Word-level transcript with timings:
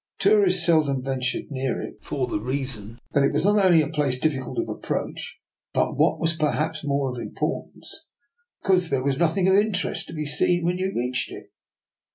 Tourists 0.17 0.65
seldom 0.65 1.03
ventured 1.03 1.51
near 1.51 1.79
it, 1.79 1.99
for 2.03 2.25
the 2.25 2.39
reason 2.39 2.97
that 3.11 3.21
it 3.21 3.31
was 3.33 3.45
not 3.45 3.63
only 3.63 3.83
a 3.83 3.85
DR. 3.85 3.89
NIKOLA'S 3.91 4.15
EXPERIMENT. 4.17 4.47
153 4.47 4.57
place 4.57 4.57
difficult 4.57 4.57
of 4.57 4.67
approach, 4.67 5.39
but, 5.73 5.95
what 5.95 6.19
was 6.19 6.35
per 6.35 6.51
haps 6.53 6.81
of 6.81 6.89
more 6.89 7.21
importance, 7.21 8.07
because 8.63 8.89
there 8.89 9.03
was 9.03 9.19
nothing 9.19 9.47
of 9.47 9.53
interest 9.53 10.07
to 10.07 10.13
be 10.15 10.25
seen 10.25 10.65
when 10.65 10.79
you 10.79 10.91
reached 10.95 11.31
it. 11.31 11.51